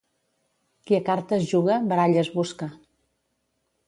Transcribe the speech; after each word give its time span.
Qui 0.87 0.95
a 0.97 1.01
cartes 1.09 1.45
juga, 1.51 1.75
baralles 1.91 2.31
busca. 2.39 2.71